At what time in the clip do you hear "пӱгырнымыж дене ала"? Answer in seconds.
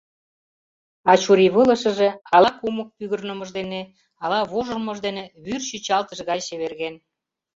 2.97-4.39